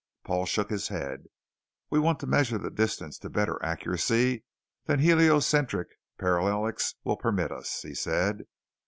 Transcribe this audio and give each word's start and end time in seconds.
Paul 0.23 0.47
shook 0.47 0.71
his 0.71 0.87
head. 0.87 1.25
"We 1.91 1.99
want 1.99 2.19
to 2.21 2.25
measure 2.25 2.57
the 2.57 2.71
distance 2.71 3.19
to 3.19 3.29
better 3.29 3.63
accuracy 3.63 4.43
than 4.85 4.97
heliocentric 5.01 5.89
parallax 6.17 6.95
will 7.03 7.17
permit 7.17 7.51
us," 7.51 7.83
he 7.83 7.93
said. 7.93 8.47